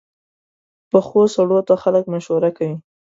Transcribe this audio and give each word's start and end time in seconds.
پخو 0.89 1.21
سړو 1.35 1.59
ته 1.67 1.73
خلک 1.83 2.05
مشوره 2.13 2.49
کوي 2.57 2.77